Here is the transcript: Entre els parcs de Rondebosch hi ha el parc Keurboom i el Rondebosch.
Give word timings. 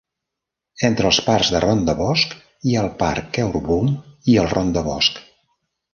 Entre 0.87 1.09
els 1.09 1.19
parcs 1.25 1.51
de 1.55 1.61
Rondebosch 1.65 2.33
hi 2.71 2.75
ha 2.79 2.85
el 2.85 2.91
parc 3.03 3.29
Keurboom 3.39 3.95
i 4.35 4.39
el 4.45 4.51
Rondebosch. 4.55 5.21